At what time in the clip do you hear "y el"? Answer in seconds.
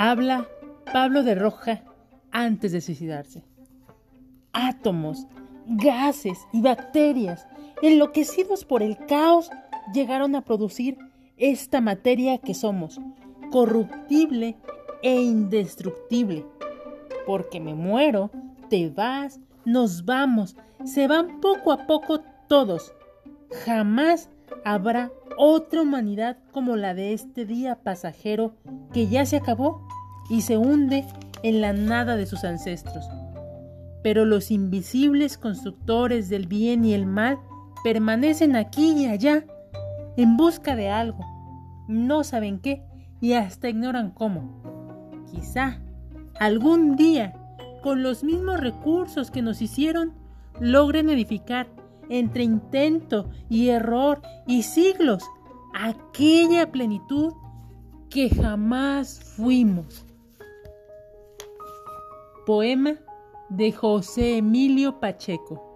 36.84-37.06